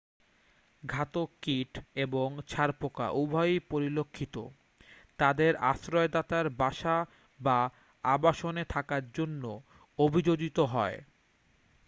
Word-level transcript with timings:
ঘাতক-কীট 0.83 1.71
এবং 1.97 2.27
ছারপোকা 2.47 3.07
উভয়ই 3.15 3.57
পরিলক্ষিত 3.69 4.35
তাদের 5.19 5.51
আশ্রয়দাতার 5.65 6.45
বাসা 6.59 6.95
বা 7.39 7.59
আবাসনে 8.03 8.63
থাকার 8.69 9.03
জন্য 9.11 9.43
অভিযোজিত 9.99 10.57
হয় 10.73 10.97